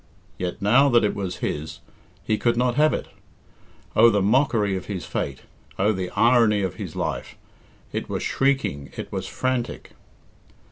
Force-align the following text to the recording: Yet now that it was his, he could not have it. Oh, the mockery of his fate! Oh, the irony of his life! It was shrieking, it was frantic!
Yet 0.39 0.63
now 0.63 0.89
that 0.89 1.03
it 1.03 1.13
was 1.13 1.35
his, 1.45 1.79
he 2.23 2.39
could 2.39 2.57
not 2.57 2.73
have 2.73 2.91
it. 2.91 3.07
Oh, 3.95 4.09
the 4.09 4.19
mockery 4.19 4.75
of 4.75 4.87
his 4.87 5.05
fate! 5.05 5.43
Oh, 5.77 5.91
the 5.91 6.09
irony 6.15 6.63
of 6.63 6.73
his 6.77 6.95
life! 6.95 7.35
It 7.93 8.09
was 8.09 8.23
shrieking, 8.23 8.89
it 8.97 9.11
was 9.11 9.27
frantic! 9.27 9.91